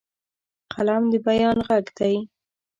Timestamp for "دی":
1.97-2.15